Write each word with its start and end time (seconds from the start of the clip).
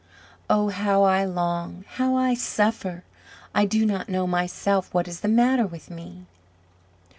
Oh, 0.49 0.69
how 0.69 1.03
I 1.03 1.25
long, 1.25 1.85
how 1.89 2.15
I 2.15 2.33
suffer! 2.33 3.03
I 3.53 3.65
do 3.65 3.85
not 3.85 4.09
know 4.09 4.25
myself 4.25 4.91
what 4.95 5.07
is 5.07 5.19
the 5.19 5.27
matter 5.27 5.67
with 5.67 5.91
me!" 5.91 6.25